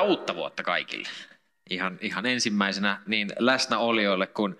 [0.00, 1.08] Hyvää uutta vuotta kaikille.
[1.70, 4.58] Ihan, ihan ensimmäisenä niin läsnäolijoille kuin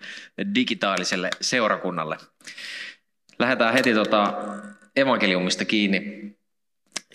[0.55, 2.17] digitaaliselle seurakunnalle.
[3.39, 4.35] Lähdetään heti tota
[4.97, 6.33] evankeliumista kiinni.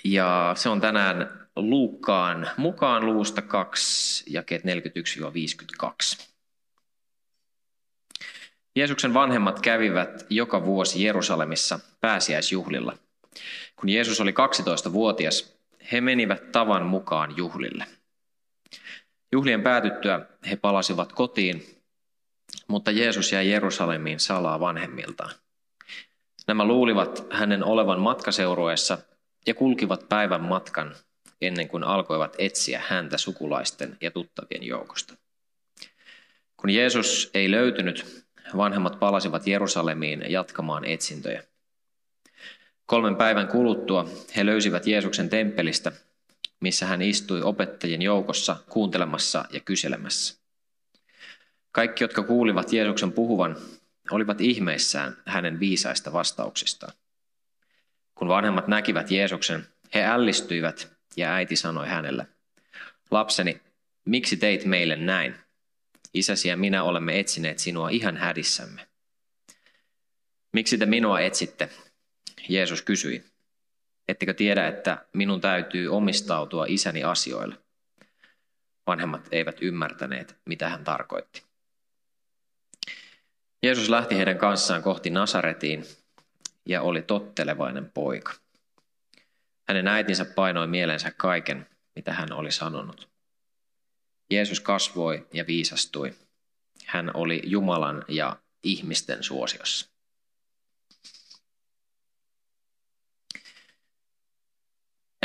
[0.04, 6.28] Ja se on tänään Luukkaan mukaan luvusta 2, jakeet 41-52.
[8.76, 12.98] Jeesuksen vanhemmat kävivät joka vuosi Jerusalemissa pääsiäisjuhlilla.
[13.76, 15.58] Kun Jeesus oli 12-vuotias,
[15.92, 17.86] he menivät tavan mukaan juhlille.
[19.32, 21.66] Juhlien päätyttyä he palasivat kotiin,
[22.68, 25.32] mutta Jeesus jäi Jerusalemiin salaa vanhemmiltaan.
[26.48, 28.98] Nämä luulivat hänen olevan matkaseurueessa
[29.48, 30.96] ja kulkivat päivän matkan
[31.42, 35.14] ennen kuin alkoivat etsiä häntä sukulaisten ja tuttavien joukosta.
[36.58, 38.26] Kun Jeesus ei löytynyt,
[38.58, 41.44] vanhemmat palasivat Jerusalemiin jatkamaan etsintöjä.
[42.86, 45.92] Kolmen päivän kuluttua he löysivät Jeesuksen temppelistä,
[46.60, 50.36] missä hän istui opettajien joukossa kuuntelemassa ja kyselemässä.
[51.72, 53.58] Kaikki, jotka kuulivat Jeesuksen puhuvan,
[54.12, 56.94] olivat ihmeissään hänen viisaista vastauksistaan.
[58.16, 62.28] Kun vanhemmat näkivät Jeesuksen, he ällistyivät ja äiti sanoi hänelle,
[63.12, 63.62] Lapseni,
[64.06, 65.36] miksi teit meille näin?
[66.14, 68.88] Isäsi ja minä olemme etsineet sinua ihan hädissämme.
[70.54, 71.70] Miksi te minua etsitte?
[72.50, 73.24] Jeesus kysyi.
[74.08, 77.58] Ettekö tiedä, että minun täytyy omistautua isäni asioille?
[78.88, 81.44] Vanhemmat eivät ymmärtäneet, mitä hän tarkoitti.
[83.64, 85.86] Jeesus lähti heidän kanssaan kohti Nasaretiin
[86.66, 88.34] ja oli tottelevainen poika.
[89.68, 93.10] Hänen äitinsä painoi mielensä kaiken, mitä hän oli sanonut.
[94.30, 96.14] Jeesus kasvoi ja viisastui.
[96.86, 99.95] Hän oli Jumalan ja ihmisten suosiossa.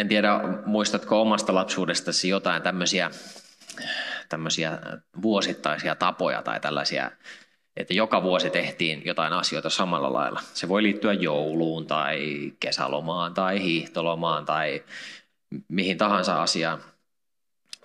[0.01, 3.11] En tiedä, muistatko omasta lapsuudestasi jotain tämmöisiä,
[4.29, 4.79] tämmöisiä
[5.23, 7.11] vuosittaisia tapoja tai tällaisia,
[7.77, 10.41] että joka vuosi tehtiin jotain asioita samalla lailla.
[10.55, 14.85] Se voi liittyä jouluun tai kesälomaan tai hiihtolomaan tai
[15.69, 16.83] mihin tahansa asiaan.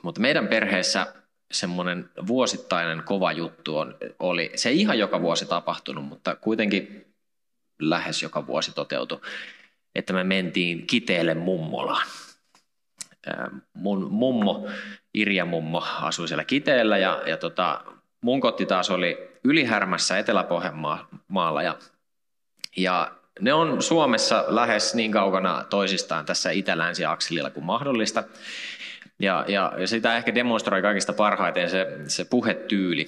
[0.01, 1.13] Mutta meidän perheessä
[1.51, 7.05] semmoinen vuosittainen kova juttu on, oli, se ei ihan joka vuosi tapahtunut, mutta kuitenkin
[7.79, 9.21] lähes joka vuosi toteutui
[9.95, 12.07] että me mentiin Kiteelle mummolaan.
[13.73, 14.67] Mun mummo,
[15.13, 17.81] Irja mummo, asui siellä Kiteellä ja, ja tota,
[18.21, 21.77] mun kotti taas oli Ylihärmässä Etelä-Pohjanmaalla ja,
[22.77, 28.23] ja ne on Suomessa lähes niin kaukana toisistaan tässä itä-länsi-akselilla kuin mahdollista.
[29.19, 33.07] Ja, ja, ja sitä ehkä demonstroi kaikista parhaiten se, se puhetyyli,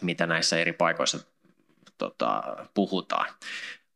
[0.00, 1.18] mitä näissä eri paikoissa
[1.98, 2.42] tota,
[2.74, 3.26] puhutaan.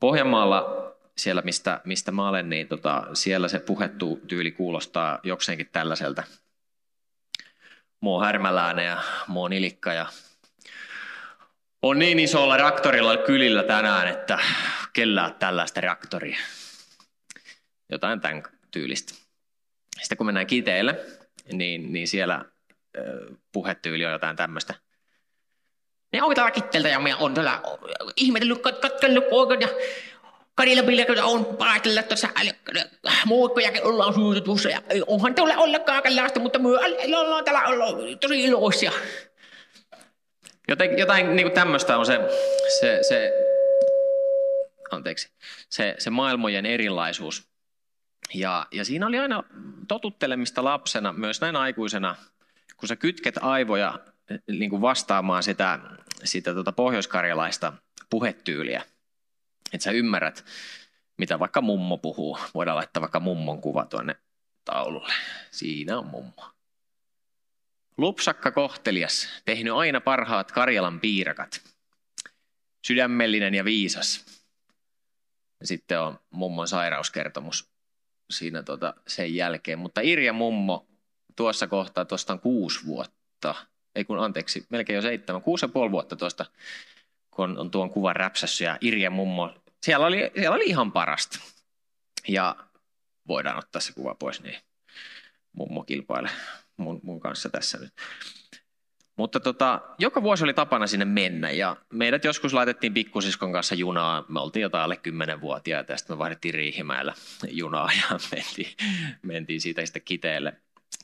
[0.00, 0.85] Pohjanmaalla
[1.18, 6.22] siellä, mistä, mistä mä olen, niin tota, siellä se puhettu tyyli kuulostaa jokseenkin tällaiselta.
[8.00, 10.06] Muu härmäläinen ja muu nilikka ja
[11.82, 14.38] on niin isolla reaktorilla kylillä tänään, että
[14.92, 16.38] kellää tällaista reaktoria.
[17.90, 19.14] Jotain tämän tyylistä.
[20.00, 21.06] Sitten kun mennään kiteelle,
[21.52, 22.44] niin, niin siellä
[23.52, 24.74] puhetyyli on jotain tämmöistä.
[26.12, 27.62] Ne on täällä kitteeltä ja me on täällä
[28.16, 29.24] ihmetellyt, katkellut
[29.60, 29.68] ja
[30.56, 32.28] Karilla pilkillä on paatella tuossa
[33.26, 36.68] muikkojakin ollaan syytetussa ja onhan tuolla olla kaikenlaista, mutta me
[37.18, 38.92] ollaan täällä olla tosi iloisia.
[40.68, 42.20] Joten, jotain niin tämmöistä on se,
[42.80, 43.32] se, se,
[44.90, 45.30] anteeksi,
[45.68, 47.48] se, se maailmojen erilaisuus.
[48.34, 49.42] Ja, ja siinä oli aina
[49.88, 52.16] totuttelemista lapsena, myös näin aikuisena,
[52.76, 53.98] kun sä kytket aivoja
[54.48, 55.78] niin kuin vastaamaan sitä,
[56.24, 57.72] sitä tota pohjoiskarjalaista
[58.10, 58.82] puhetyyliä–
[59.72, 60.44] että sä ymmärrät,
[61.16, 62.38] mitä vaikka mummo puhuu.
[62.54, 64.16] Voidaan laittaa vaikka mummon kuva tuonne
[64.64, 65.12] taululle.
[65.50, 66.50] Siinä on mummo.
[67.96, 71.60] Lupsakka kohtelias, tehnyt aina parhaat Karjalan piirakat.
[72.86, 74.24] Sydämellinen ja viisas.
[75.64, 77.70] Sitten on mummon sairauskertomus
[78.30, 79.78] siinä tota sen jälkeen.
[79.78, 80.86] Mutta Irja mummo
[81.36, 83.54] tuossa kohtaa, tuosta on kuusi vuotta,
[83.94, 86.46] ei kun anteeksi, melkein jo seitsemän, kuusi ja puoli vuotta tuosta
[87.36, 91.38] kun on tuon kuvan räpsässä ja Irja mummo, siellä oli, siellä oli ihan parasta.
[92.28, 92.56] Ja
[93.28, 94.56] voidaan ottaa se kuva pois, niin
[95.52, 96.32] mummo kilpailee
[96.76, 97.92] mun, mun kanssa tässä nyt.
[99.16, 104.24] Mutta tota, joka vuosi oli tapana sinne mennä ja meidät joskus laitettiin pikkusiskon kanssa junaa.
[104.28, 107.14] Me oltiin jotain alle 10-vuotiaita ja sitten me vaihdettiin Riihimäellä
[107.48, 108.76] junaa ja mentiin,
[109.22, 110.52] mentiin siitä sitten kiteelle,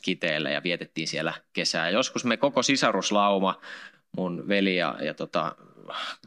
[0.02, 1.90] kiteelle ja vietettiin siellä kesää.
[1.90, 3.61] Joskus me koko sisaruslauma,
[4.17, 5.56] mun veli ja, ja tota,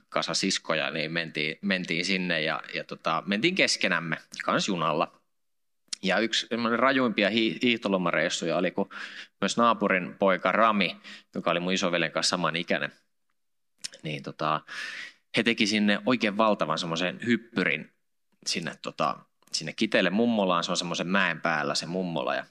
[0.10, 5.22] kasa siskoja, niin mentiin, mentiin sinne ja, ja tota, mentiin keskenämme kans junalla.
[6.04, 6.48] Ja yksi
[6.78, 8.90] rajuimpia hiihtolomareissuja oli, kun
[9.42, 10.98] myös naapurin poika Rami,
[11.36, 12.92] joka oli mun isovelen kanssa saman ikäinen,
[14.04, 14.62] niin tota,
[15.38, 17.92] he teki sinne oikein valtavan semmoisen hyppyrin
[18.46, 19.20] sinne, tota,
[19.52, 20.64] sinne Kiteelle mummolaan.
[20.64, 22.46] Se on semmoisen mäen päällä se mummola ja,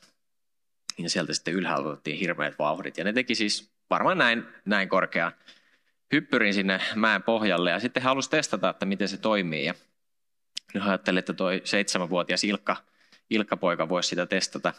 [0.99, 2.99] ja sieltä sitten ylhäältä otettiin hirveät vauhdit.
[2.99, 5.33] Ja ne teki siis varmaan näin, näin korkean
[6.14, 9.64] hyppyrin sinne mäen pohjalle ja sitten he halusivat testata, että miten se toimii.
[9.64, 9.75] Ja
[10.75, 12.76] ne ajattelivat, että toi seitsemänvuotias Ilkka–
[13.31, 14.72] Ilkka-poika voisi sitä testata.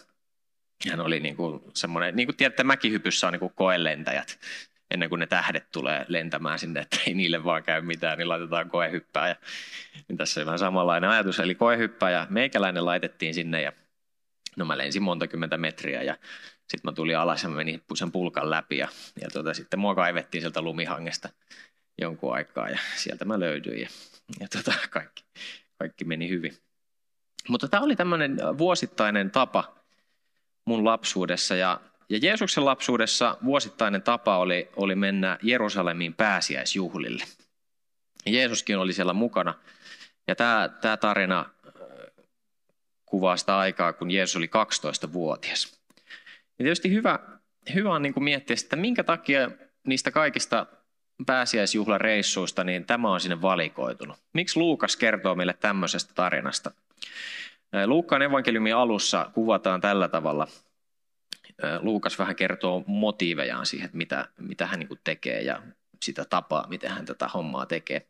[0.89, 4.39] Hän oli niin kuin semmoinen, niin kuin tiedätte, mäkihypyssä on niin kuin koelentäjät
[4.91, 8.69] ennen kuin ne tähdet tulee lentämään sinne, että ei niille vaan käy mitään, niin laitetaan
[8.69, 9.27] koehyppää.
[9.27, 9.35] Ja,
[10.07, 13.71] niin tässä on vähän samanlainen ajatus, eli koehyppää ja meikäläinen laitettiin sinne ja
[14.55, 16.17] no mä lensin monta kymmentä metriä ja
[16.69, 18.87] sitten mä tulin alas ja menin sen pulkan läpi ja,
[19.21, 21.29] ja tuota, sitten mua kaivettiin sieltä lumihangesta
[22.01, 23.87] jonkun aikaa ja sieltä mä löydyin ja,
[24.39, 25.23] ja tuota, kaikki,
[25.77, 26.57] kaikki meni hyvin.
[27.49, 29.75] Mutta tämä oli tämmöinen vuosittainen tapa
[30.65, 37.23] mun lapsuudessa ja, ja Jeesuksen lapsuudessa vuosittainen tapa oli, oli mennä Jerusalemiin pääsiäisjuhlille.
[38.25, 39.53] Jeesuskin oli siellä mukana
[40.27, 41.49] ja tämä, tämä tarina
[43.05, 44.49] kuvaa sitä aikaa, kun Jeesus oli
[45.05, 45.74] 12-vuotias.
[46.59, 47.19] Ja tietysti hyvä,
[47.73, 49.51] hyvä on niin kuin miettiä, että minkä takia
[49.87, 50.65] niistä kaikista
[51.25, 54.17] pääsiäisjuhlareissuista, niin tämä on sinne valikoitunut.
[54.33, 56.71] Miksi Luukas kertoo meille tämmöisestä tarinasta?
[57.85, 60.47] Luukkaan evankeliumin alussa kuvataan tällä tavalla.
[61.79, 65.61] Luukas vähän kertoo motiivejaan siihen, että mitä, mitä hän niin tekee ja
[66.03, 68.07] sitä tapaa, miten hän tätä hommaa tekee.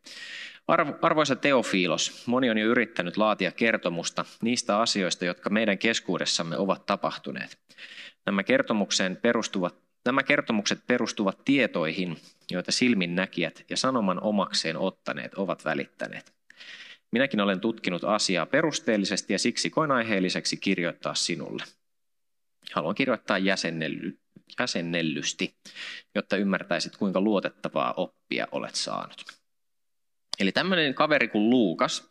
[1.01, 7.57] Arvoisa Teofilos, moni on jo yrittänyt laatia kertomusta niistä asioista, jotka meidän keskuudessamme ovat tapahtuneet.
[8.25, 9.75] Nämä, kertomuksen perustuvat,
[10.05, 12.17] nämä kertomukset perustuvat tietoihin,
[12.51, 16.35] joita silminnäkijät ja sanoman omakseen ottaneet ovat välittäneet.
[17.11, 21.63] Minäkin olen tutkinut asiaa perusteellisesti ja siksi koin aiheelliseksi kirjoittaa sinulle.
[22.73, 24.19] Haluan kirjoittaa jäsennelly,
[24.59, 25.55] jäsennellysti,
[26.15, 29.25] jotta ymmärtäisit, kuinka luotettavaa oppia olet saanut.
[30.39, 32.09] Eli tämmöinen kaveri kuin Luukas,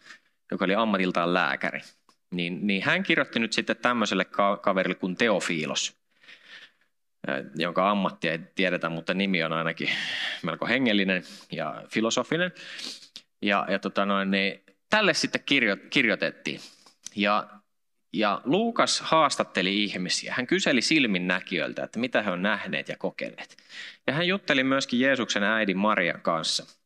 [0.50, 1.80] joka oli ammatiltaan lääkäri,
[2.30, 4.26] niin, niin hän kirjoitti nyt sitten tämmöiselle
[4.62, 6.03] kaverille kuin Teofilos,
[7.56, 9.88] jonka ammattia ei tiedetä, mutta nimi on ainakin
[10.42, 11.22] melko hengellinen
[11.52, 12.52] ja filosofinen.
[13.42, 16.60] Ja, ja tota noin, niin tälle sitten kirjo, kirjoitettiin.
[17.16, 17.48] Ja,
[18.12, 20.34] ja Luukas haastatteli ihmisiä.
[20.36, 23.56] Hän kyseli silminnäkijöiltä, että mitä he on nähneet ja kokeneet.
[24.06, 26.83] Ja hän jutteli myöskin Jeesuksen äidin Marian kanssa.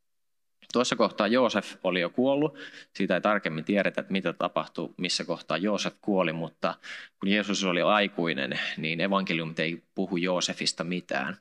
[0.73, 2.59] Tuossa kohtaa Joosef oli jo kuollut.
[2.95, 6.75] Siitä ei tarkemmin tiedetä, että mitä tapahtui, missä kohtaa Joosef kuoli, mutta
[7.21, 11.37] kun Jeesus oli aikuinen, niin evankeliumit ei puhu Joosefista mitään.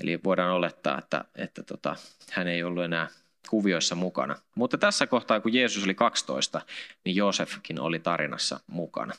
[0.00, 1.96] Eli voidaan olettaa, että, että tota,
[2.30, 3.08] hän ei ollut enää
[3.48, 4.36] kuvioissa mukana.
[4.54, 6.60] Mutta tässä kohtaa, kun Jeesus oli 12,
[7.04, 9.14] niin Joosefkin oli tarinassa mukana.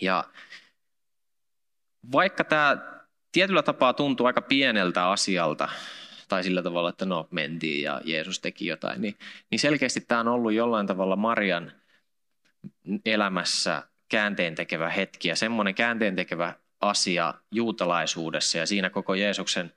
[0.00, 0.24] Ja
[2.12, 2.76] vaikka tämä
[3.32, 5.68] tietyllä tapaa tuntuu aika pieneltä asialta,
[6.28, 9.18] tai sillä tavalla, että no mentiin ja Jeesus teki jotain, niin,
[9.50, 11.72] niin selkeästi tämä on ollut jollain tavalla Marian
[13.06, 19.72] elämässä käänteen tekevä hetki ja semmoinen käänteen tekevä asia juutalaisuudessa ja siinä koko Jeesuksen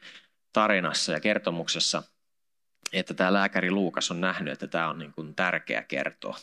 [0.54, 2.04] tarinassa ja kertomuksessa,
[2.94, 6.38] että tämä lääkäri Luukas on nähnyt, että tämä on niin kuin tärkeä kertoa.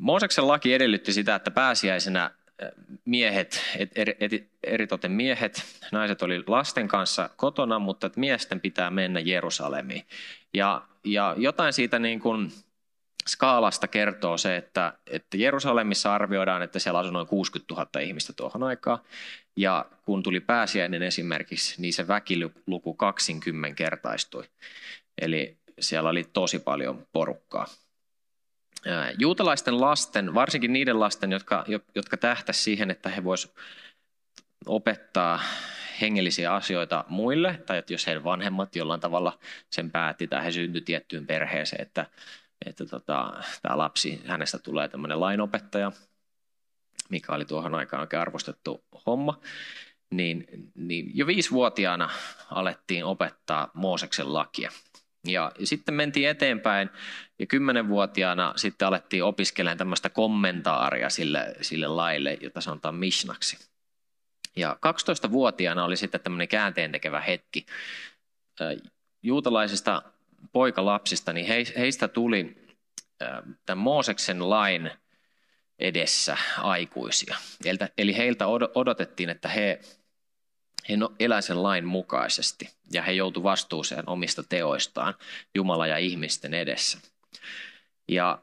[0.00, 2.30] Mooseksen laki edellytti sitä, että pääsiäisenä
[3.04, 3.62] miehet,
[4.62, 10.02] eritoten miehet, naiset oli lasten kanssa kotona, mutta miesten pitää mennä Jerusalemiin.
[10.54, 12.52] Ja, ja jotain siitä niin kuin
[13.28, 18.62] skaalasta kertoo se, että, että Jerusalemissa arvioidaan, että siellä asui noin 60 000 ihmistä tuohon
[18.62, 18.98] aikaan.
[19.56, 24.44] Ja kun tuli pääsiäinen esimerkiksi, niin se väkiluku 20 kertaistui.
[25.20, 27.66] Eli siellä oli tosi paljon porukkaa.
[29.18, 31.64] Juutalaisten lasten, varsinkin niiden lasten, jotka,
[31.94, 33.56] jotka tähtäisivät siihen, että he voisivat
[34.66, 35.40] opettaa
[36.00, 39.38] hengellisiä asioita muille, tai että jos heidän vanhemmat jollain tavalla
[39.70, 42.06] sen päätti tai he syntyivät tiettyyn perheeseen, että,
[42.66, 45.92] että tota, tämä lapsi, hänestä tulee tämmöinen lainopettaja,
[47.08, 49.40] mikä oli tuohon aikaan oikein arvostettu homma,
[50.10, 52.10] niin, niin jo viisivuotiaana
[52.50, 54.70] alettiin opettaa Mooseksen lakia.
[55.26, 56.90] Ja, sitten mentiin eteenpäin
[57.38, 63.58] ja kymmenenvuotiaana sitten alettiin opiskelemaan tämmöistä kommentaaria sille, sille laille, jota sanotaan mishnaksi.
[64.56, 67.66] Ja 12-vuotiaana oli sitten tämmöinen käänteentekevä hetki.
[69.22, 70.02] Juutalaisista
[70.52, 71.46] poikalapsista, niin
[71.78, 72.56] heistä tuli
[73.66, 74.90] tämän Mooseksen lain
[75.78, 77.36] edessä aikuisia.
[77.98, 79.80] Eli heiltä odotettiin, että he,
[80.88, 85.14] he no, elää sen lain mukaisesti ja he joutu vastuuseen omista teoistaan
[85.54, 86.98] Jumala ja ihmisten edessä.
[88.08, 88.38] Ja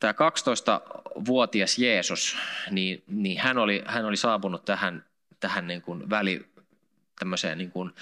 [0.00, 2.36] tämä 12-vuotias Jeesus,
[2.70, 5.04] niin, niin hän, oli, hän oli saapunut tähän,
[5.40, 6.46] tähän niin kuin väli,
[7.56, 7.92] niin kuin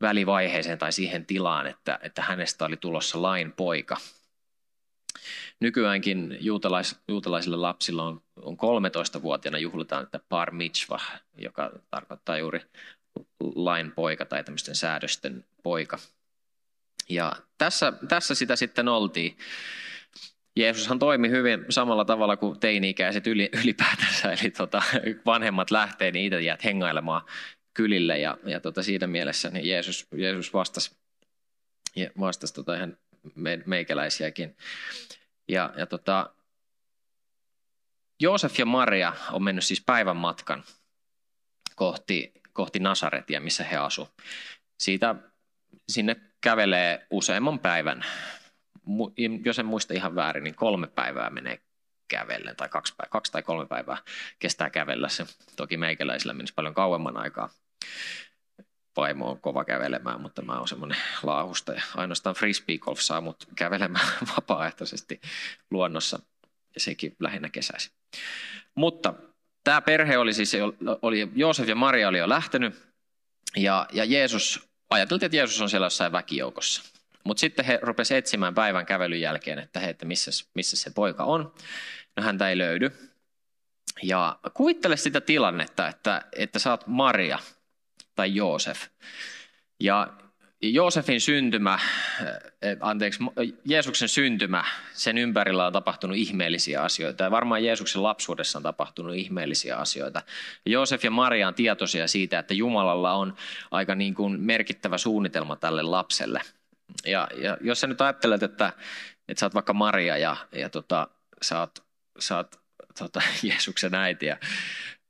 [0.00, 3.96] välivaiheeseen tai siihen tilaan, että, että hänestä oli tulossa lain poika.
[5.60, 12.60] Nykyäänkin juutalais, juutalaisilla lapsilla on, on 13-vuotiaana juhlitaan että par mitzvah, joka tarkoittaa juuri
[13.54, 15.98] lain poika tai tämmöisten säädösten poika.
[17.08, 19.38] Ja tässä, tässä sitä sitten oltiin.
[20.56, 24.82] Jeesushan toimi hyvin samalla tavalla kuin teini-ikäiset ylipäätänsä, eli tota,
[25.26, 27.22] vanhemmat lähtee, niin itse jäät hengailemaan
[27.74, 30.90] kylille ja, ja tota, siinä mielessä niin Jeesus, Jeesus vastasi,
[32.20, 32.96] vastasi tota ihan
[33.34, 34.56] me, meikäläisiäkin.
[35.48, 36.34] Ja, ja tota,
[38.20, 40.64] Joosef ja Maria on mennyt siis päivän matkan
[41.74, 44.08] kohti, kohti Nasaretia, missä he asu.
[44.78, 45.14] Siitä
[45.88, 48.04] sinne kävelee useamman päivän.
[49.44, 51.58] Jos en muista ihan väärin, niin kolme päivää menee
[52.08, 53.98] kävellen, tai kaksi, päivää, kaksi tai kolme päivää
[54.38, 55.26] kestää kävellä se.
[55.56, 57.50] Toki meikäläisillä menisi paljon kauemman aikaa.
[58.96, 63.46] Vaimo on kova kävelemään, mutta mä oon semmoinen laahusta ja ainoastaan frisbee golf saa mut
[63.56, 64.06] kävelemään
[64.36, 65.20] vapaaehtoisesti
[65.70, 66.18] luonnossa
[66.74, 67.92] ja sekin lähinnä kesäisin.
[68.74, 69.14] Mutta
[69.64, 70.52] tämä perhe oli siis,
[71.02, 72.74] oli, Joosef ja Maria oli jo lähtenyt
[73.56, 76.82] ja, ja Jeesus, ajateltiin, että Jeesus on siellä jossain väkijoukossa.
[77.24, 81.24] Mutta sitten he rupesivat etsimään päivän kävelyn jälkeen, että, he, että missä, missä se poika
[81.24, 81.54] on.
[82.16, 82.90] No häntä ei löydy.
[84.02, 87.38] Ja kuvittele sitä tilannetta, että, että sä oot Maria
[88.20, 88.86] tai Joosef.
[89.80, 90.08] Ja
[90.62, 91.78] Joosefin syntymä,
[92.62, 93.20] eh, anteeksi,
[93.64, 97.24] Jeesuksen syntymä, sen ympärillä on tapahtunut ihmeellisiä asioita.
[97.24, 100.22] Ja varmaan Jeesuksen lapsuudessa on tapahtunut ihmeellisiä asioita.
[100.66, 103.34] Joosef ja Maria on tietoisia siitä, että Jumalalla on
[103.70, 106.40] aika niin kuin merkittävä suunnitelma tälle lapselle.
[107.06, 108.72] Ja, ja jos sä nyt ajattelet, että,
[109.28, 111.08] että sä oot vaikka Maria ja, ja tota,
[111.42, 111.78] sä oot,
[112.18, 112.60] sä oot
[112.98, 114.36] tota, Jeesuksen äiti ja,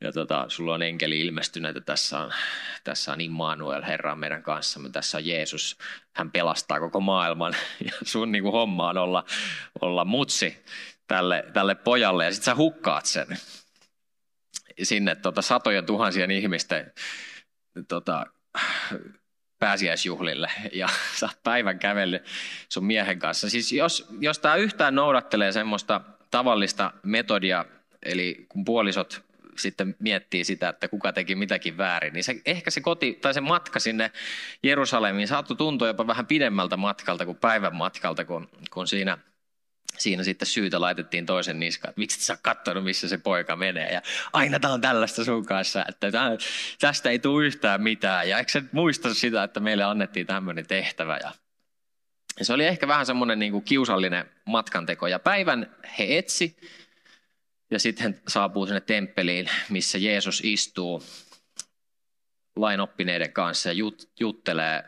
[0.01, 2.33] ja tota, sulla on enkeli ilmestynyt, että tässä on,
[2.85, 5.79] tässä on Immanuel, Herra meidän kanssamme, tässä on Jeesus,
[6.13, 7.55] hän pelastaa koko maailman
[7.87, 9.25] ja sun niin kuin, homma on olla,
[9.81, 10.65] olla mutsi
[11.07, 12.25] tälle, tälle pojalle.
[12.25, 13.27] Ja sitten sä hukkaat sen
[14.83, 16.93] sinne tota, satojen tuhansien ihmisten
[17.89, 18.27] tota,
[19.59, 20.51] pääsiäisjuhlille.
[20.73, 20.89] Ja
[21.21, 22.21] saat päivän kävely
[22.69, 23.51] sun miehen kanssa.
[23.51, 27.65] Siis jos, jos tämä yhtään noudattelee semmoista tavallista metodia,
[28.03, 32.81] eli kun puolisot sitten miettii sitä, että kuka teki mitäkin väärin, niin se, ehkä se
[32.81, 34.11] koti tai se matka sinne
[34.63, 39.19] Jerusalemiin saattoi tuntua jopa vähän pidemmältä matkalta kuin päivän matkalta, kun, kun siinä
[39.99, 43.93] siinä sitten syytä laitettiin toisen niskaan, että miksi et sä katsonut, missä se poika menee.
[43.93, 44.03] Ja
[44.33, 46.13] aina tämä on tällaista sun kanssa, että
[46.81, 48.29] tästä ei tule yhtään mitään.
[48.29, 51.19] Ja eikö sä muista sitä, että meille annettiin tämmöinen tehtävä.
[51.23, 51.33] Ja
[52.43, 55.07] se oli ehkä vähän semmoinen niin kuin kiusallinen matkanteko.
[55.07, 56.57] Ja päivän he etsi
[57.71, 61.03] ja sitten saapuu sinne temppeliin, missä Jeesus istuu
[62.57, 64.85] lainoppineiden kanssa ja jut, juttelee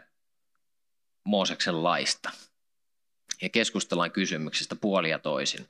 [1.24, 2.30] Mooseksen laista.
[3.42, 5.66] Ja keskustellaan kysymyksistä puolia toisin.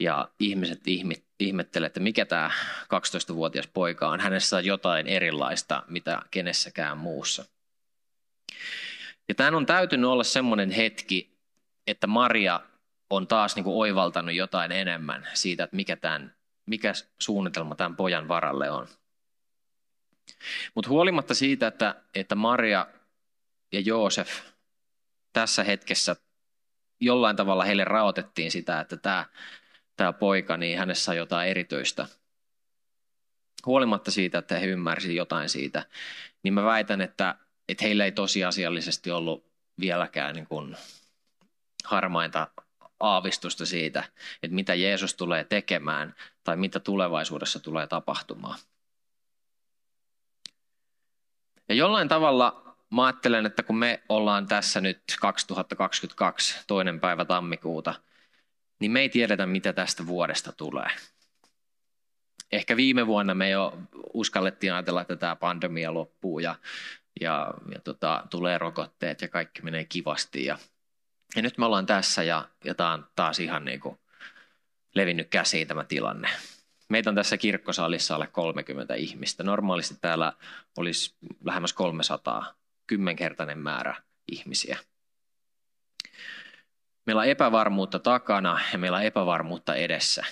[0.00, 0.80] Ja ihmiset
[1.40, 2.50] ihmettelevät, että mikä tämä
[2.84, 4.20] 12-vuotias poika on.
[4.20, 7.44] Hänessä on jotain erilaista, mitä kenessäkään muussa.
[9.28, 11.38] Ja tämän on täytynyt olla semmoinen hetki,
[11.86, 12.60] että Maria
[13.12, 16.34] on taas niin kuin oivaltanut jotain enemmän siitä, että mikä, tämän,
[16.66, 18.88] mikä suunnitelma tämän pojan varalle on.
[20.74, 22.86] Mutta huolimatta siitä, että, että Maria
[23.72, 24.40] ja Joosef
[25.32, 26.16] tässä hetkessä
[27.00, 29.26] jollain tavalla heille raotettiin sitä, että tämä,
[29.96, 32.06] tämä poika, niin hänessä on jotain erityistä.
[33.66, 35.86] Huolimatta siitä, että he ymmärsivät jotain siitä,
[36.42, 37.34] niin mä väitän, että,
[37.68, 40.76] että heillä ei tosiasiallisesti ollut vieläkään niin kuin
[41.84, 42.48] harmainta
[43.02, 44.04] aavistusta siitä,
[44.42, 48.58] että mitä Jeesus tulee tekemään tai mitä tulevaisuudessa tulee tapahtumaan.
[51.68, 57.94] Ja jollain tavalla mä ajattelen, että kun me ollaan tässä nyt 2022, toinen päivä tammikuuta,
[58.80, 60.88] niin me ei tiedetä, mitä tästä vuodesta tulee.
[62.52, 63.78] Ehkä viime vuonna me jo
[64.14, 66.54] uskallettiin ajatella, että tämä pandemia loppuu ja,
[67.20, 70.58] ja, ja tota, tulee rokotteet ja kaikki menee kivasti ja
[71.36, 73.98] ja nyt me ollaan tässä ja, ja tämä on taas ihan niin kuin
[74.94, 76.28] levinnyt käsiin tämä tilanne.
[76.88, 79.42] Meitä on tässä kirkkosalissa alle 30 ihmistä.
[79.42, 80.32] Normaalisti täällä
[80.76, 82.54] olisi lähemmäs 300,
[82.86, 84.78] kymmenkertainen määrä ihmisiä.
[87.06, 90.24] Meillä on epävarmuutta takana ja meillä on epävarmuutta edessä.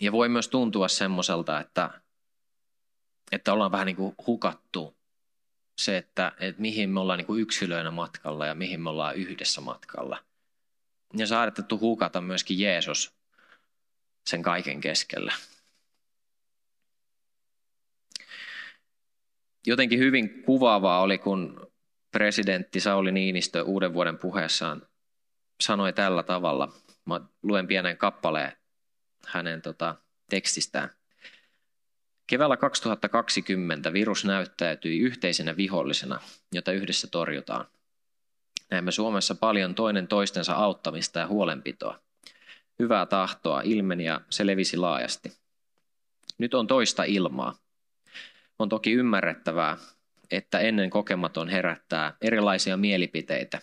[0.00, 1.90] Ja voi myös tuntua semmoiselta, että,
[3.32, 4.95] että ollaan vähän niin kuin hukattu
[5.76, 10.24] se, että, että mihin me ollaan niin yksilöinä matkalla ja mihin me ollaan yhdessä matkalla.
[11.16, 13.14] Ja saadetettu hukata myöskin Jeesus
[14.26, 15.32] sen kaiken keskellä.
[19.66, 21.70] Jotenkin hyvin kuvaavaa oli, kun
[22.12, 24.82] presidentti Sauli Niinistö uuden vuoden puheessaan
[25.60, 26.72] sanoi tällä tavalla.
[27.04, 28.52] Mä luen pienen kappaleen
[29.26, 29.94] hänen tota,
[30.30, 30.95] tekstistään.
[32.26, 36.20] Keväällä 2020 virus näyttäytyi yhteisenä vihollisena,
[36.52, 37.66] jota yhdessä torjutaan.
[38.70, 42.00] Näemme Suomessa paljon toinen toistensa auttamista ja huolenpitoa.
[42.78, 45.32] Hyvää tahtoa ilmeni ja se levisi laajasti.
[46.38, 47.58] Nyt on toista ilmaa.
[48.58, 49.76] On toki ymmärrettävää,
[50.30, 53.60] että ennen kokematon herättää erilaisia mielipiteitä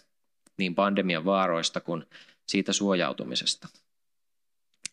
[0.58, 2.06] niin pandemian vaaroista kuin
[2.46, 3.68] siitä suojautumisesta.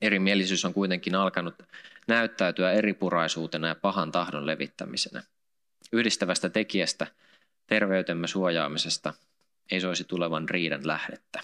[0.02, 1.54] Erimielisyys on kuitenkin alkanut
[2.06, 5.22] näyttäytyä eripuraisuutena ja pahan tahdon levittämisenä.
[5.92, 7.06] Yhdistävästä tekijästä,
[7.66, 9.14] terveytemme suojaamisesta,
[9.70, 11.40] ei soisi tulevan riidan lähdettä.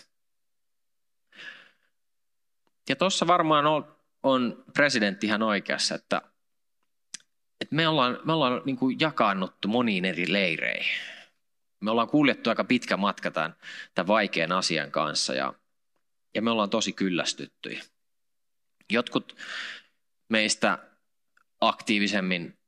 [2.89, 3.67] Ja tuossa varmaan
[4.23, 6.23] on, presidentti ihan oikeassa, että,
[7.61, 11.01] että me ollaan, me ollaan niin kuin jakannuttu moniin eri leireihin.
[11.81, 13.55] Me ollaan kuljettu aika pitkä matka tämän,
[13.95, 15.55] tämän vaikean asian kanssa ja,
[16.35, 17.83] ja me ollaan tosi kyllästyttyjä.
[18.93, 19.37] Jotkut
[20.29, 20.79] meistä
[21.61, 22.59] aktiivisemmin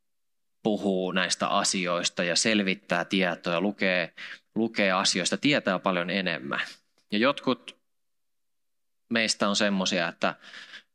[0.63, 4.15] puhuu näistä asioista ja selvittää tietoa, lukee,
[4.55, 6.61] lukee asioista, tietää paljon enemmän.
[7.13, 7.79] Ja jotkut
[9.09, 10.35] meistä on semmoisia, että,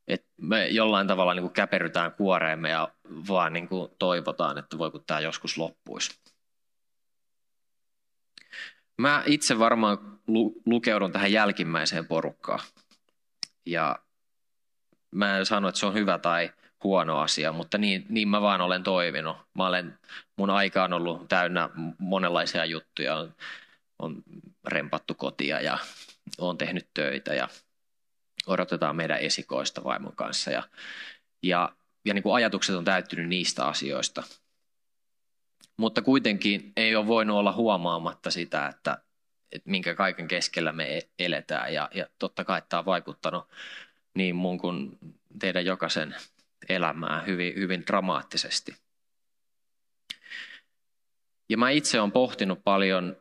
[0.08, 2.88] että me jollain tavalla niin kuin käperytään kuoreemme ja
[3.28, 6.20] vaan niin kuin toivotaan, että voi kun tämä joskus loppuisi.
[8.98, 9.98] Mä itse varmaan
[10.66, 12.60] lukeudun tähän jälkimmäiseen porukkaan.
[13.66, 14.03] Ja
[15.14, 16.52] mä en sano, että se on hyvä tai
[16.84, 19.36] huono asia, mutta niin, niin mä vaan olen toiminut.
[19.54, 19.98] Mä olen,
[20.36, 23.16] mun aika on ollut täynnä monenlaisia juttuja.
[23.16, 23.34] On,
[23.98, 24.22] on
[24.66, 25.78] rempattu kotia ja
[26.38, 27.48] on tehnyt töitä ja
[28.46, 30.50] odotetaan meidän esikoista vaimon kanssa.
[30.50, 30.62] Ja,
[31.42, 31.72] ja,
[32.04, 34.22] ja niin kuin ajatukset on täyttynyt niistä asioista.
[35.76, 38.98] Mutta kuitenkin ei ole voinut olla huomaamatta sitä, että,
[39.52, 41.74] että minkä kaiken keskellä me e-, eletään.
[41.74, 43.48] Ja, ja totta kai tämä on vaikuttanut
[44.14, 44.98] niin mun kuin
[45.38, 46.16] teidän jokaisen
[46.68, 48.76] elämää hyvin, hyvin dramaattisesti.
[51.48, 53.16] Ja mä itse olen pohtinut paljon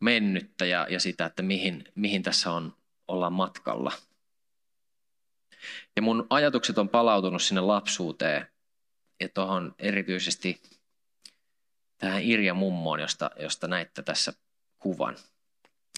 [0.00, 2.76] mennyttä ja, ja sitä, että mihin, mihin tässä on,
[3.08, 3.92] ollaan matkalla.
[5.96, 8.46] Ja mun ajatukset on palautunut sinne lapsuuteen
[9.20, 10.62] ja tuohon erityisesti
[11.98, 14.32] tähän Irja mummoon, josta, josta näitte tässä
[14.78, 15.16] kuvan.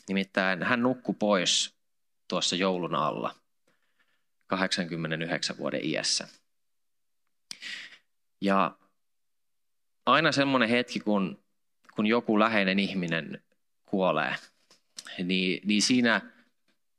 [0.08, 1.74] Nimittäin hän nukkui pois
[2.28, 3.34] tuossa joulun alla–
[4.48, 6.28] 89 vuoden iässä.
[8.40, 8.76] Ja
[10.06, 11.44] aina semmoinen hetki, kun,
[11.94, 13.42] kun joku läheinen ihminen
[13.86, 14.34] kuolee,
[15.24, 16.20] niin, niin siinä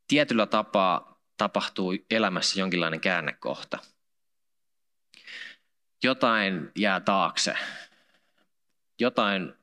[0.07, 1.09] tietyllä tapaa
[1.39, 3.79] tapahtuu elämässä jonkinlainen käännekohta.
[6.03, 7.55] Jotain jää taakse.
[8.99, 9.53] Jotain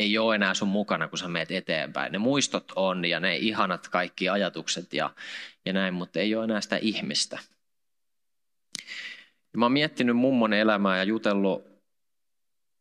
[0.00, 2.12] ei ole enää sun mukana, kun sä meet eteenpäin.
[2.12, 5.10] Ne muistot on ja ne ihanat kaikki ajatukset ja,
[5.64, 7.38] ja näin, mutta ei ole enää sitä ihmistä.
[9.52, 11.64] Ja mä oon miettinyt mummon elämää ja jutellut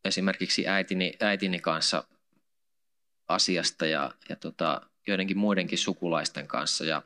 [0.06, 2.04] esimerkiksi äitini, äitini kanssa
[3.28, 6.86] asiasta ja, ja tota, joidenkin muidenkin sukulaisten kanssa.
[6.86, 7.02] Ja,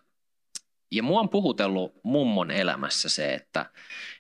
[0.92, 3.66] ja mua on puhutellut mummon elämässä se, että,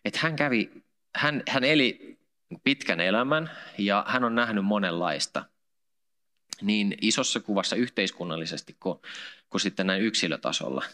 [0.06, 0.71] että hän, kävi,
[1.15, 2.17] hän, hän eli
[2.63, 5.53] pitkän elämän ja hän on nähnyt monenlaista
[6.62, 9.00] niin isossa kuvassa yhteiskunnallisesti kuin,
[9.50, 10.86] kuin sitten näin yksilötasolla.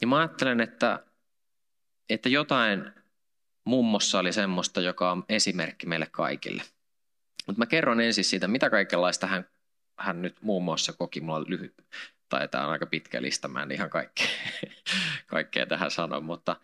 [0.00, 1.04] Ja mä ajattelen, että,
[2.10, 2.92] että jotain
[3.64, 6.62] mummossa oli semmoista, joka on esimerkki meille kaikille.
[7.46, 9.48] Mutta mä kerron ensin siitä, mitä kaikenlaista hän,
[9.98, 11.20] hän nyt muun muassa koki.
[11.20, 11.74] Mulla on lyhyt,
[12.28, 14.26] tai tämä on aika pitkä lista, mä en ihan kaikkea,
[15.26, 16.56] kaikkea tähän sano, mutta,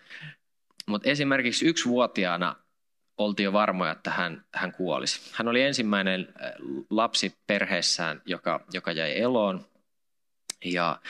[0.87, 2.57] mutta esimerkiksi yksivuotiaana
[3.18, 5.31] oltiin varmoja, että hän, hän kuolisi.
[5.35, 6.53] Hän oli ensimmäinen äh,
[6.90, 9.66] lapsi perheessään, joka, joka jäi eloon.
[10.64, 11.01] Ja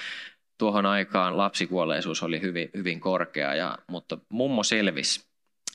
[0.59, 5.27] tuohon aikaan lapsikuolleisuus oli hyvin, hyvin korkea, ja, mutta mummo selvisi.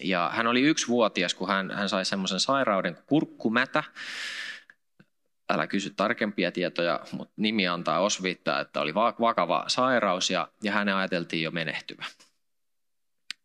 [0.04, 3.84] Ja hän oli yksivuotias, kun hän, hän sai semmoisen sairauden kuin kurkkumätä.
[5.50, 10.96] Älä kysy tarkempia tietoja, mutta nimi antaa osviittaa, että oli vakava sairaus ja, ja hänen
[10.96, 12.06] ajateltiin jo menehtyvä.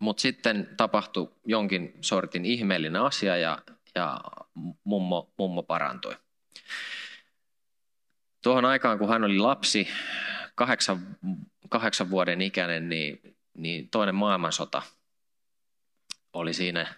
[0.02, 3.58] Mutta sitten tapahtui jonkin sortin ihmeellinen asia ja,
[3.94, 4.20] ja
[4.84, 6.16] mummo, mummo parantui.
[8.42, 9.88] Tuohon aikaan, kun hän oli lapsi,
[10.54, 11.16] kahdeksan,
[11.68, 14.82] kahdeksan vuoden ikäinen, niin, niin toinen maailmansota
[16.32, 16.94] oli siinä,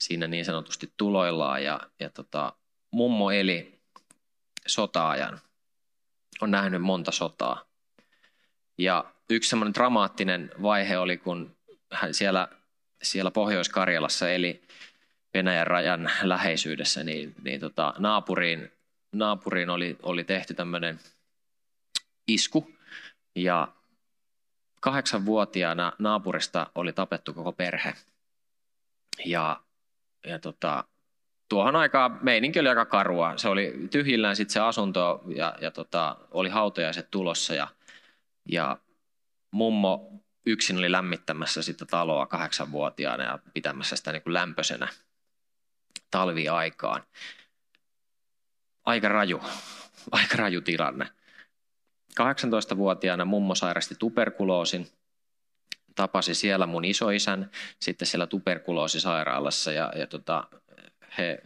[0.00, 2.52] siinä niin sanotusti tuloillaan ja, ja tota,
[2.90, 3.80] mummo eli
[4.66, 5.40] sotaajan,
[6.40, 7.64] on nähnyt monta sotaa.
[8.78, 11.55] Ja yksi semmoinen dramaattinen vaihe oli, kun
[11.96, 12.48] hän siellä,
[13.02, 14.62] siellä Pohjois-Karjalassa eli
[15.34, 18.72] Venäjän rajan läheisyydessä, niin, niin tota, naapuriin,
[19.12, 21.00] naapuriin oli, oli tehty tämmöinen
[22.28, 22.70] isku.
[23.34, 23.68] Ja
[24.80, 27.94] kahdeksanvuotiaana naapurista oli tapettu koko perhe.
[29.24, 29.60] Ja,
[30.26, 30.84] ja tota,
[31.48, 33.36] tuohon aikaan meininki oli aika karua.
[33.36, 37.68] Se oli tyhjillään sitten se asunto ja, ja tota, oli hautajaiset tulossa ja,
[38.48, 38.78] ja
[39.50, 44.88] mummo yksin oli lämmittämässä sitä taloa kahdeksanvuotiaana ja pitämässä sitä niin kuin lämpöisenä
[46.10, 47.02] talviaikaan.
[48.84, 49.40] Aika raju,
[50.12, 51.06] aika raju tilanne.
[52.20, 54.86] 18-vuotiaana mummo sairasti tuberkuloosin,
[55.94, 60.48] tapasi siellä mun isoisän sitten siellä tuberkuloosisairaalassa ja, ja tota,
[61.18, 61.42] he,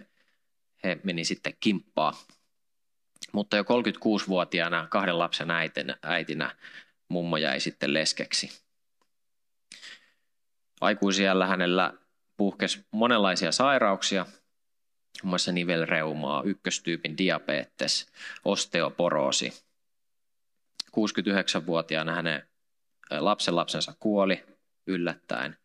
[0.85, 2.13] he meni sitten kimppaa.
[3.33, 6.57] Mutta jo 36-vuotiaana kahden lapsen äitinä, äitinä
[7.09, 8.70] mummo jäi sitten leskeksi.
[10.81, 11.93] Aikuisiellä hänellä
[12.37, 14.27] puhkesi monenlaisia sairauksia,
[15.23, 18.13] muun muassa nivelreumaa, ykköstyypin diabetes,
[18.45, 19.53] osteoporoosi.
[20.91, 22.49] 69-vuotiaana hänen
[23.11, 24.45] lapsenlapsensa kuoli
[24.87, 25.57] yllättäen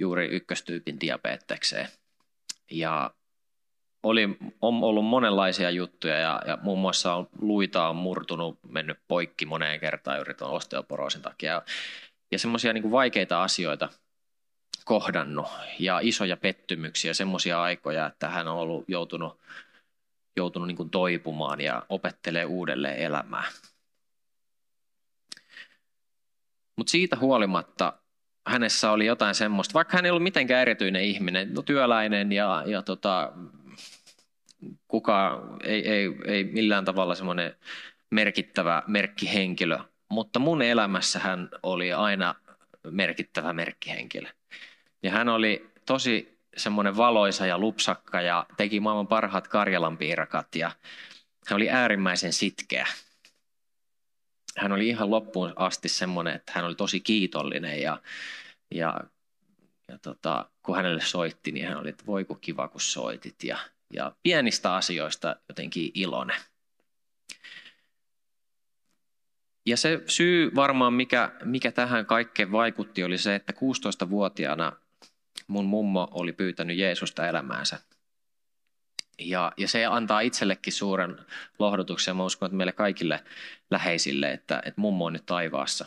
[0.00, 1.88] juuri ykköstyypin diabetekseen.
[2.70, 3.10] Ja
[4.02, 4.28] oli,
[4.60, 9.80] on ollut monenlaisia juttuja ja, ja muun muassa on, luita on murtunut, mennyt poikki moneen
[9.80, 11.52] kertaan juuri tuon osteoporoosin takia.
[11.52, 11.62] Ja,
[12.32, 13.88] ja semmoisia niin vaikeita asioita
[14.84, 15.46] kohdannut
[15.78, 19.40] ja isoja pettymyksiä, semmoisia aikoja, että hän on ollut joutunut,
[20.36, 23.44] joutunut niin toipumaan ja opettelee uudelleen elämää.
[26.76, 27.92] Mutta siitä huolimatta
[28.46, 32.82] hänessä oli jotain semmoista, vaikka hän ei ollut mitenkään erityinen ihminen, no työläinen ja, ja
[32.82, 33.32] tota,
[34.88, 37.56] kuka ei, ei, ei millään tavalla semmoinen
[38.10, 42.34] merkittävä merkkihenkilö, mutta mun elämässä hän oli aina
[42.90, 44.28] merkittävä merkkihenkilö.
[45.02, 50.70] Ja hän oli tosi semmoinen valoisa ja lupsakka ja teki maailman parhaat Karjalan piirakat ja
[51.48, 52.86] hän oli äärimmäisen sitkeä.
[54.56, 58.02] Hän oli ihan loppuun asti semmoinen, että hän oli tosi kiitollinen ja,
[58.70, 59.00] ja,
[59.88, 63.58] ja tota, kun hänelle soitti, niin hän oli, että voi kiva kun soitit ja,
[63.92, 66.36] ja pienistä asioista jotenkin iloinen.
[69.66, 74.72] Ja se syy varmaan, mikä, mikä tähän kaikkeen vaikutti, oli se, että 16-vuotiaana
[75.46, 77.78] mun mummo oli pyytänyt Jeesusta elämäänsä.
[79.18, 81.18] Ja, ja se antaa itsellekin suuren
[81.58, 83.24] lohdutuksen, mä uskon, että meille kaikille
[83.70, 85.86] läheisille, että, että mummo on nyt taivaassa.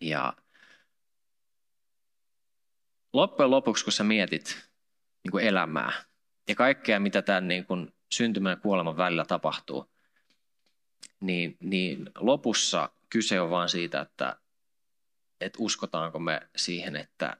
[0.00, 0.32] Ja
[3.12, 4.68] loppujen lopuksi, kun sä mietit
[5.24, 5.92] niin kuin elämää
[6.48, 9.90] ja kaikkea, mitä tämän niin kuin syntymän ja kuoleman välillä tapahtuu,
[11.20, 14.36] niin, niin lopussa kyse on vain siitä, että,
[15.40, 17.36] että uskotaanko me siihen, että,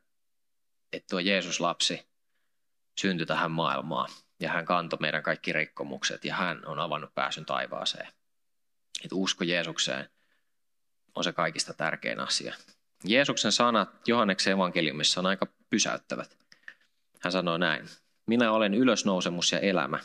[0.97, 2.07] että tuo Jeesus-lapsi
[3.01, 8.07] syntyi tähän maailmaan ja hän kantoi meidän kaikki rikkomukset ja hän on avannut pääsyn taivaaseen.
[9.05, 10.11] Että usko Jeesukseen
[11.15, 12.55] on se kaikista tärkein asia.
[13.05, 16.37] Jeesuksen sanat Johanneksen evankeliumissa on aika pysäyttävät.
[17.21, 17.89] Hän sanoo näin.
[18.27, 19.99] Minä olen ylösnousemus ja elämä.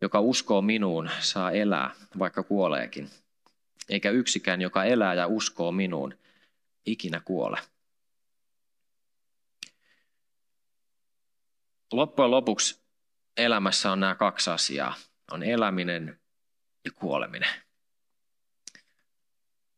[0.00, 3.10] Joka uskoo minuun, saa elää, vaikka kuoleekin.
[3.88, 6.14] Eikä yksikään, joka elää ja uskoo minuun,
[6.86, 7.58] ikinä kuole.
[11.92, 12.82] Loppujen lopuksi
[13.36, 14.94] elämässä on nämä kaksi asiaa.
[15.30, 16.20] On eläminen
[16.84, 17.48] ja kuoleminen.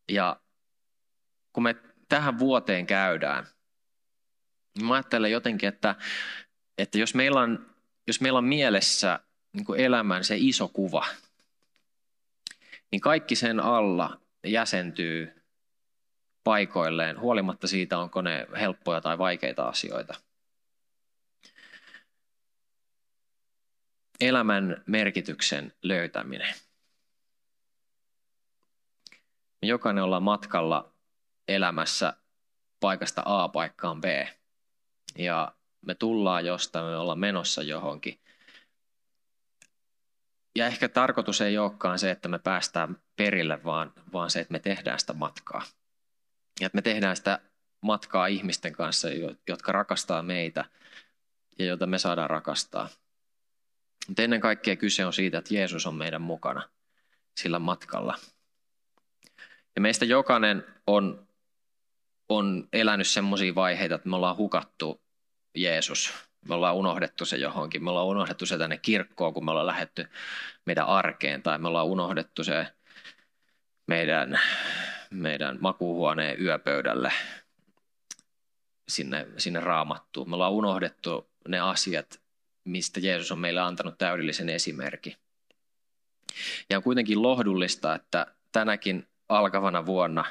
[0.08, 0.40] Ja
[1.52, 1.76] kun me
[2.08, 3.46] tähän vuoteen käydään,
[4.74, 5.94] niin mä ajattelen jotenkin, että,
[6.78, 7.74] että jos, meillä on,
[8.06, 9.20] jos meillä on mielessä
[9.52, 11.06] niin kuin elämän se iso kuva,
[12.90, 15.44] niin kaikki sen alla jäsentyy
[16.44, 20.14] paikoilleen, huolimatta siitä, onko ne helppoja tai vaikeita asioita.
[24.20, 26.54] Elämän merkityksen löytäminen.
[29.62, 30.92] Me jokainen ollaan matkalla
[31.48, 32.12] elämässä
[32.80, 34.04] paikasta A paikkaan B.
[35.18, 35.54] Ja
[35.86, 38.20] me tullaan jostain, me ollaan menossa johonkin.
[40.56, 44.58] Ja ehkä tarkoitus ei olekaan se, että me päästään perille, vaan, vaan se, että me
[44.58, 45.62] tehdään sitä matkaa.
[46.60, 47.40] Ja että me tehdään sitä
[47.80, 49.08] matkaa ihmisten kanssa,
[49.48, 50.64] jotka rakastaa meitä
[51.58, 52.88] ja joita me saadaan rakastaa.
[54.08, 56.68] Mutta ennen kaikkea kyse on siitä, että Jeesus on meidän mukana
[57.40, 58.18] sillä matkalla.
[59.76, 61.28] Ja meistä jokainen on,
[62.28, 65.02] on elänyt semmoisia vaiheita, että me ollaan hukattu
[65.54, 66.14] Jeesus.
[66.48, 67.84] Me ollaan unohdettu se johonkin.
[67.84, 70.08] Me ollaan unohdettu se tänne kirkkoon, kun me ollaan lähetty
[70.66, 71.42] meidän arkeen.
[71.42, 72.66] Tai me ollaan unohdettu se
[73.86, 74.40] meidän,
[75.10, 77.12] meidän makuuhuoneen yöpöydälle
[78.88, 80.30] sinne, sinne raamattuun.
[80.30, 82.20] Me ollaan unohdettu ne asiat,
[82.70, 85.14] mistä Jeesus on meille antanut täydellisen esimerkin.
[86.70, 90.24] Ja on kuitenkin lohdullista, että tänäkin alkavana vuonna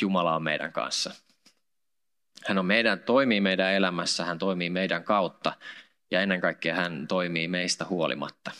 [0.00, 1.14] Jumala on meidän kanssa.
[2.46, 5.52] Hän on meidän, toimii meidän elämässä, hän toimii meidän kautta
[6.10, 8.50] ja ennen kaikkea hän toimii meistä huolimatta.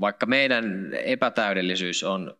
[0.00, 2.36] Vaikka meidän epätäydellisyys on,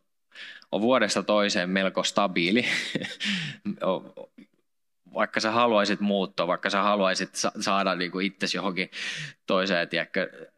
[0.73, 2.65] on vuodesta toiseen melko stabiili,
[5.15, 8.91] vaikka sä haluaisit muuttua, vaikka sä haluaisit saada niin kuin itsesi johonkin
[9.47, 10.51] toiseen, tiedätkö,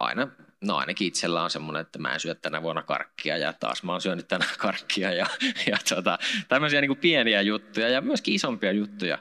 [0.00, 0.28] aina,
[0.60, 3.92] no ainakin itsellä on semmoinen, että mä en syö tänä vuonna karkkia ja taas mä
[3.92, 5.26] oon syönyt tänä karkkia ja,
[5.66, 6.18] ja tota,
[6.48, 9.18] tämmöisiä niin kuin pieniä juttuja ja myöskin isompia juttuja.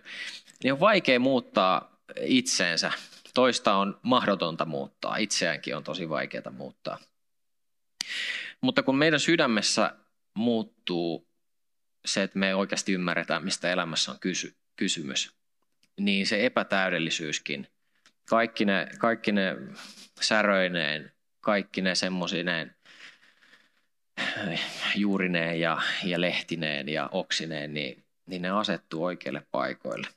[0.63, 2.91] Niin on vaikea muuttaa itseensä.
[3.34, 6.97] Toista on mahdotonta muuttaa, itseäänkin on tosi vaikeaa muuttaa.
[8.62, 9.95] Mutta kun meidän sydämessä
[10.34, 11.28] muuttuu
[12.05, 15.35] se, että me oikeasti ymmärretään, mistä elämässä on kysy- kysymys,
[15.99, 17.67] niin se epätäydellisyyskin,
[18.29, 19.55] kaikki ne, kaikki ne
[20.21, 21.11] säröineen,
[21.41, 22.75] kaikki ne semmoisineen
[24.95, 30.07] juurineen ja, ja lehtineen ja oksineen, niin, niin ne asettuu oikeille paikoille.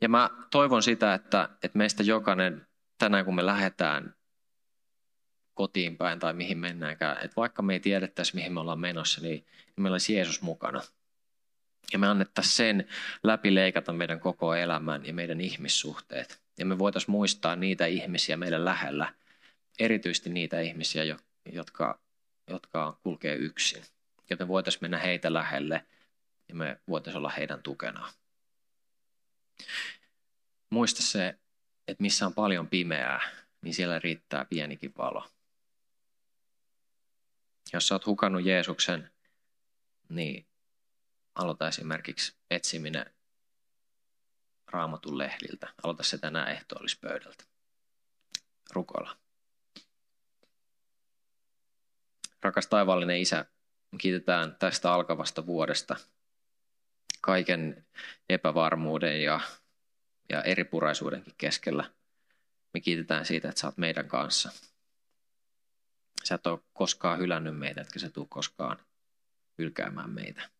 [0.00, 2.66] Ja mä toivon sitä, että, että meistä jokainen
[2.98, 4.14] tänään kun me lähdetään
[5.60, 7.16] kotiin päin tai mihin mennäänkään.
[7.16, 10.82] Että vaikka me ei tiedettäisi, mihin me ollaan menossa, niin, niin meillä olisi Jeesus mukana.
[11.92, 12.88] Ja me annettaisiin sen
[13.22, 16.40] läpi leikata meidän koko elämän ja meidän ihmissuhteet.
[16.58, 19.14] Ja me voitaisiin muistaa niitä ihmisiä meidän lähellä,
[19.78, 21.16] erityisesti niitä ihmisiä,
[21.52, 21.98] jotka,
[22.50, 23.82] jotka kulkee yksin.
[24.30, 25.84] Joten voitaisiin mennä heitä lähelle
[26.48, 28.12] ja me voitaisiin olla heidän tukenaan.
[30.70, 31.28] Muista se,
[31.88, 33.20] että missä on paljon pimeää,
[33.62, 35.30] niin siellä riittää pienikin valo.
[37.72, 39.10] Jos sä oot hukannut Jeesuksen,
[40.08, 40.46] niin
[41.34, 43.06] aloita esimerkiksi etsiminen
[44.66, 45.68] raamatun lehdiltä.
[45.82, 47.44] Aloita se tänään ehtoollispöydältä.
[48.70, 49.16] Rukoilla.
[52.42, 53.44] Rakas taivaallinen Isä,
[53.98, 55.96] kiitetään tästä alkavasta vuodesta
[57.20, 57.86] kaiken
[58.28, 59.40] epävarmuuden ja,
[60.28, 61.90] ja eripuraisuudenkin keskellä.
[62.74, 64.52] Me kiitetään siitä, että sä oot meidän kanssa.
[66.24, 68.78] Sä et ole koskaan hylännyt meitä, etkä sä tule koskaan
[69.58, 70.50] hylkäämään meitä.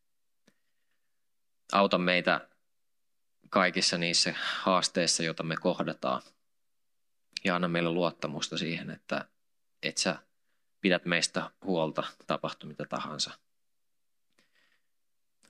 [1.73, 2.49] Auta meitä
[3.51, 6.23] kaikissa niissä haasteissa, joita me kohdataan.
[7.45, 9.25] Ja anna meille luottamusta siihen, että
[9.83, 10.17] et sä
[10.81, 13.31] pidät meistä huolta, tapahtu mitä tahansa.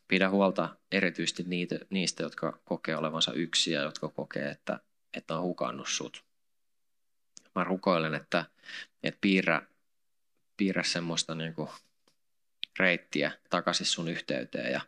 [0.09, 4.81] Pidä huolta erityisesti niitä, niistä, jotka kokee olevansa yksiä, jotka kokee, että,
[5.15, 6.25] että on hukannut sut.
[7.55, 8.45] Mä rukoilen, että,
[9.03, 9.63] että piirrä
[10.61, 11.69] piirrä semmoista niin kuin
[12.79, 14.81] reittiä takaisin sun yhteyteen ja,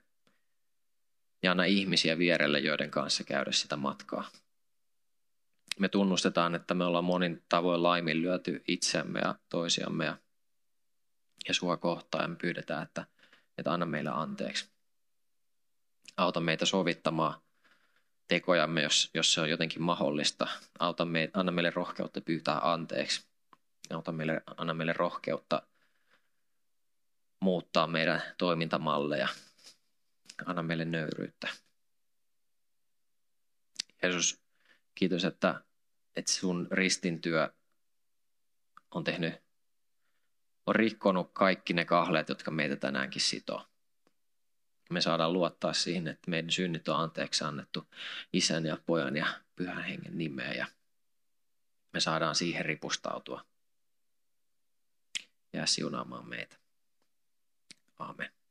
[1.43, 4.31] ja anna ihmisiä vierelle, joiden kanssa käydä sitä matkaa.
[5.79, 10.17] Me tunnustetaan, että me ollaan monin tavoin laiminlyöty itseämme ja toisiamme ja,
[11.49, 13.07] ja sua kohtaan ja me pyydetään, että,
[13.59, 14.71] että anna meille anteeksi.
[16.17, 17.41] Auta meitä sovittamaan
[18.29, 20.47] tekojamme, jos, jos se on jotenkin mahdollista.
[20.79, 23.32] Auta me, anna meille rohkeutta pyytää anteeksi.
[23.93, 25.63] Auta meille, anna meille rohkeutta
[27.41, 29.29] muuttaa meidän toimintamalleja.
[30.47, 31.49] Anna meille nöyryyttä.
[34.03, 34.41] Jeesus,
[34.95, 35.65] kiitos, että,
[36.17, 37.53] että sun ristintyö
[38.91, 39.35] on tehnyt,
[40.67, 43.67] on rikkonut kaikki ne kahleet, jotka meitä tänäänkin sitoo.
[44.91, 47.87] Me saadaan luottaa siihen, että meidän synnit on anteeksi annettu
[48.33, 49.27] isän ja pojan ja
[49.57, 50.67] pyhän hengen nimeä ja
[51.93, 53.52] me saadaan siihen ripustautua.
[55.53, 56.57] Jää siunaamaan meitä.
[57.99, 58.42] Amen.